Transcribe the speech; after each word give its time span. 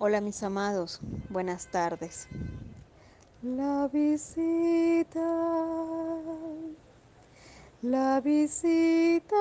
Hola 0.00 0.20
mis 0.20 0.44
amados, 0.44 1.00
buenas 1.28 1.72
tardes. 1.72 2.28
La 3.42 3.88
visita, 3.92 5.18
la 7.82 8.20
visita 8.20 9.36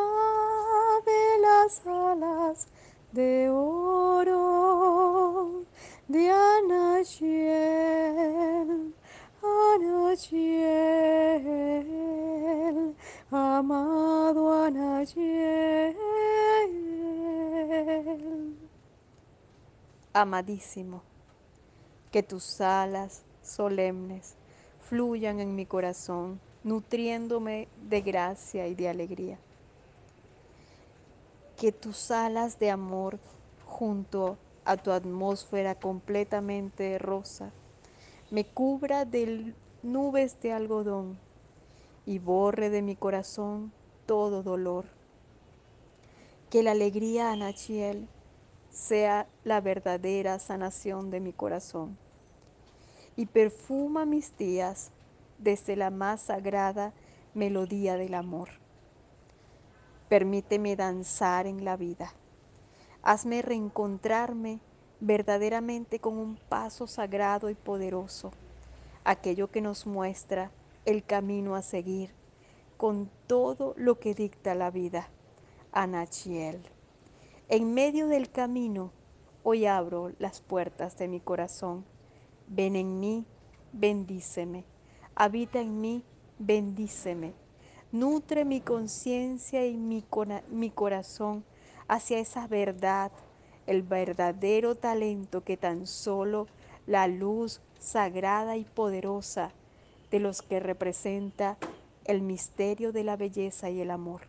de 1.06 1.42
las 1.42 1.86
alas 1.86 2.68
de 3.12 3.52
oro 3.52 4.07
Amadísimo, 20.20 21.04
que 22.12 22.24
tus 22.24 22.60
alas 22.60 23.22
solemnes 23.44 24.34
fluyan 24.80 25.40
en 25.40 25.54
mi 25.54 25.68
corazón, 25.68 26.40
nutriéndome 26.64 27.68
de 27.88 28.02
gracia 28.02 28.68
y 28.68 28.74
de 28.74 28.90
alegría. 28.90 29.38
Que 31.56 31.72
tus 31.72 32.10
alas 32.10 32.58
de 32.58 32.72
amor 32.72 33.20
junto 33.68 34.40
a 34.66 34.76
tu 34.76 34.90
atmósfera 34.90 35.76
completamente 35.76 36.98
rosa 36.98 37.52
me 38.32 38.44
cubra 38.44 39.06
de 39.06 39.54
nubes 39.84 40.42
de 40.42 40.52
algodón 40.52 41.20
y 42.08 42.18
borre 42.18 42.72
de 42.72 42.82
mi 42.82 42.96
corazón 42.96 43.72
todo 44.08 44.42
dolor. 44.42 44.86
Que 46.50 46.64
la 46.64 46.72
alegría, 46.72 47.32
Anachiel, 47.32 48.08
sea 48.78 49.28
la 49.44 49.60
verdadera 49.60 50.38
sanación 50.38 51.10
de 51.10 51.20
mi 51.20 51.34
corazón. 51.34 51.98
Y 53.16 53.26
perfuma 53.26 54.06
mis 54.06 54.38
días 54.38 54.92
desde 55.40 55.76
la 55.76 55.90
más 55.90 56.22
sagrada 56.22 56.94
melodía 57.34 57.98
del 57.98 58.14
amor. 58.14 58.50
Permíteme 60.10 60.76
danzar 60.76 61.48
en 61.48 61.66
la 61.66 61.76
vida. 61.76 62.14
Hazme 63.02 63.42
reencontrarme 63.42 64.60
verdaderamente 65.00 66.00
con 66.00 66.18
un 66.18 66.38
paso 66.50 66.86
sagrado 66.88 67.50
y 67.50 67.56
poderoso, 67.56 68.32
aquello 69.04 69.50
que 69.50 69.62
nos 69.62 69.88
muestra 69.88 70.52
el 70.86 71.04
camino 71.04 71.56
a 71.56 71.62
seguir 71.62 72.14
con 72.78 73.10
todo 73.26 73.74
lo 73.76 74.00
que 74.00 74.14
dicta 74.14 74.54
la 74.54 74.70
vida. 74.70 75.10
Anachiel. 75.72 76.77
En 77.50 77.74
medio 77.74 78.10
del 78.10 78.30
camino, 78.30 78.92
hoy 79.42 79.68
abro 79.68 80.12
las 80.20 80.42
puertas 80.42 80.98
de 80.98 81.08
mi 81.08 81.22
corazón. 81.22 81.86
Ven 82.50 82.76
en 82.76 83.00
mí, 83.00 83.26
bendíceme. 83.72 84.66
Habita 85.16 85.62
en 85.62 85.80
mí, 85.80 86.04
bendíceme. 86.40 87.34
Nutre 87.94 88.44
mi 88.44 88.60
conciencia 88.60 89.66
y 89.66 89.78
mi, 89.78 90.04
mi 90.50 90.70
corazón 90.72 91.46
hacia 91.88 92.20
esa 92.20 92.48
verdad, 92.48 93.14
el 93.66 93.82
verdadero 93.82 94.76
talento 94.76 95.46
que 95.46 95.56
tan 95.56 95.88
solo 95.88 96.48
la 96.86 97.08
luz 97.08 97.62
sagrada 97.80 98.58
y 98.58 98.66
poderosa 98.66 99.54
de 100.12 100.20
los 100.20 100.42
que 100.42 100.60
representa 100.60 101.58
el 102.04 102.22
misterio 102.22 102.92
de 102.92 103.06
la 103.06 103.16
belleza 103.16 103.70
y 103.70 103.80
el 103.80 103.92
amor. 103.92 104.24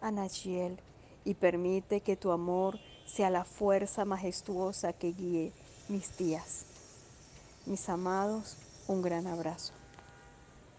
Núterme 0.00 0.20
Anachiel, 0.20 0.78
y 1.24 1.34
permite 1.34 2.00
que 2.00 2.16
tu 2.16 2.32
amor 2.32 2.78
sea 3.06 3.30
la 3.30 3.44
fuerza 3.44 4.04
majestuosa 4.04 4.92
que 4.92 5.12
guíe 5.12 5.52
mis 5.88 6.16
días. 6.16 6.64
Mis 7.66 7.88
amados, 7.88 8.56
un 8.88 9.02
gran 9.02 9.26
abrazo. 9.26 9.79